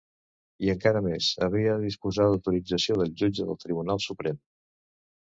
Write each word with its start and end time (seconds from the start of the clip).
I 0.67 0.71
encara 0.73 1.01
més: 1.07 1.27
havia 1.49 1.77
de 1.77 1.85
disposar 1.89 2.27
d’autorització 2.31 2.99
del 3.05 3.15
jutge 3.23 3.49
del 3.51 3.63
Tribunal 3.69 4.07
Suprem. 4.11 4.45